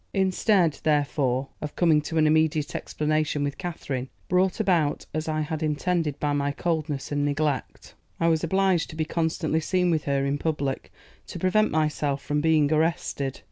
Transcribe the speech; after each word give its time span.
Instead, 0.15 0.79
therefore, 0.81 1.47
of 1.61 1.75
coming 1.75 2.01
to 2.01 2.17
an 2.17 2.25
immediate 2.25 2.73
explanation 2.75 3.43
with 3.43 3.59
Katherine, 3.59 4.09
brought 4.29 4.59
about 4.59 5.05
as 5.13 5.29
I 5.29 5.41
had 5.41 5.61
intended 5.61 6.19
by 6.19 6.33
my 6.33 6.51
coldness 6.51 7.11
and 7.11 7.23
neglect, 7.23 7.93
I 8.19 8.27
was 8.27 8.43
obliged 8.43 8.89
to 8.89 8.95
be 8.95 9.05
constantly 9.05 9.59
seen 9.59 9.91
with 9.91 10.05
her 10.05 10.25
in 10.25 10.39
public, 10.39 10.91
to 11.27 11.37
prevent 11.37 11.69
myself 11.69 12.23
from 12.23 12.41
being 12.41 12.73
arrested. 12.73 13.39